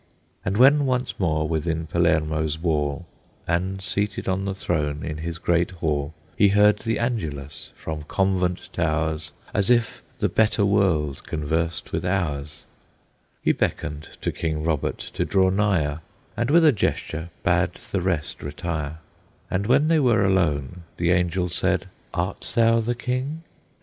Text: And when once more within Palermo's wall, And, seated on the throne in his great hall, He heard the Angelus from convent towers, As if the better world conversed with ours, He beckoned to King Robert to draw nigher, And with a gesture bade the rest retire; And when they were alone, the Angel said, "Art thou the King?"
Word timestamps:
And 0.43 0.57
when 0.57 0.87
once 0.87 1.19
more 1.19 1.47
within 1.47 1.85
Palermo's 1.85 2.57
wall, 2.57 3.05
And, 3.47 3.83
seated 3.83 4.27
on 4.27 4.45
the 4.45 4.55
throne 4.55 5.05
in 5.05 5.17
his 5.17 5.37
great 5.37 5.69
hall, 5.69 6.15
He 6.35 6.47
heard 6.47 6.79
the 6.79 6.97
Angelus 6.97 7.71
from 7.75 8.01
convent 8.05 8.69
towers, 8.73 9.31
As 9.53 9.69
if 9.69 10.01
the 10.17 10.27
better 10.27 10.65
world 10.65 11.23
conversed 11.25 11.91
with 11.91 12.03
ours, 12.03 12.63
He 13.43 13.51
beckoned 13.51 14.09
to 14.21 14.31
King 14.31 14.63
Robert 14.63 14.97
to 14.97 15.23
draw 15.23 15.51
nigher, 15.51 15.99
And 16.35 16.49
with 16.49 16.65
a 16.65 16.71
gesture 16.71 17.29
bade 17.43 17.75
the 17.91 18.01
rest 18.01 18.41
retire; 18.41 18.97
And 19.51 19.67
when 19.67 19.87
they 19.87 19.99
were 19.99 20.23
alone, 20.23 20.81
the 20.97 21.11
Angel 21.11 21.47
said, 21.47 21.87
"Art 22.11 22.51
thou 22.55 22.79
the 22.79 22.95
King?" 22.95 23.43